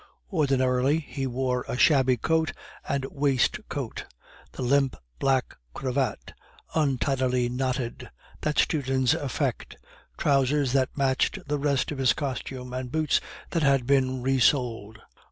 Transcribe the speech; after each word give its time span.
Ordinarily 0.33 0.97
he 0.97 1.27
wore 1.27 1.63
a 1.67 1.77
shabby 1.77 2.17
coat 2.17 2.53
and 2.89 3.05
waistcoat, 3.11 4.05
the 4.53 4.63
limp 4.63 4.95
black 5.19 5.55
cravat, 5.75 6.33
untidily 6.73 7.49
knotted, 7.49 8.09
that 8.41 8.57
students 8.57 9.13
affect, 9.13 9.77
trousers 10.17 10.71
that 10.73 10.97
matched 10.97 11.47
the 11.47 11.59
rest 11.59 11.91
of 11.91 11.99
his 11.99 12.13
costume, 12.13 12.73
and 12.73 12.91
boots 12.91 13.21
that 13.51 13.61
had 13.61 13.85
been 13.85 14.23
resoled. 14.23 14.97